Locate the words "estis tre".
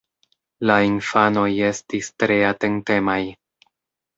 1.67-2.39